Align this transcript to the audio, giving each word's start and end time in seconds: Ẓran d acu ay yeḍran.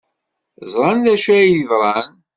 Ẓran 0.73 0.99
d 1.05 1.05
acu 1.13 1.29
ay 1.35 1.45
yeḍran. 1.53 2.11